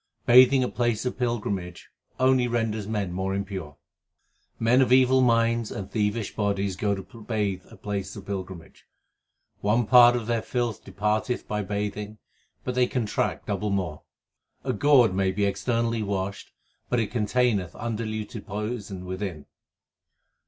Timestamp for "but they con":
12.63-13.05